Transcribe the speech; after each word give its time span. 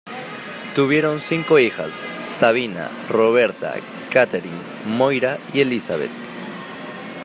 Tuvieron 0.73 1.21
cinco 1.21 1.59
hijas; 1.59 1.91
Sabina, 2.25 2.89
Roberta, 3.07 3.75
Catherine, 4.09 4.57
Moira, 4.87 5.37
y 5.53 5.59
Elizabeth. 5.59 6.09